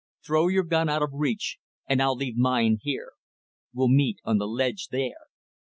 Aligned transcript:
Throw 0.25 0.47
your 0.47 0.63
gun 0.63 0.89
out 0.89 1.03
of 1.03 1.11
reach 1.13 1.59
and 1.87 2.01
I'll 2.01 2.15
leave 2.15 2.35
mine 2.35 2.79
here. 2.81 3.11
We'll 3.71 3.87
meet 3.87 4.17
on 4.25 4.39
the 4.39 4.47
ledge 4.47 4.87
there." 4.87 5.27